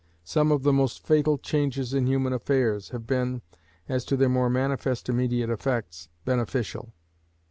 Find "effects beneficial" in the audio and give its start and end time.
5.51-6.95